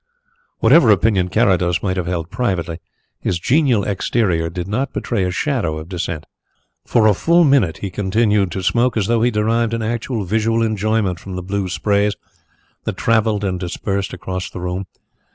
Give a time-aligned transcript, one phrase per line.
[0.61, 2.79] Whatever opinion Carrados might have held privately,
[3.19, 6.25] his genial exterior did not betray a shadow of dissent.
[6.87, 10.63] For a full minute he continued to smoke as though he derived an actual visual
[10.63, 12.15] enjoyment from the blue sprays
[12.85, 14.87] that travelled and dispersed across the room.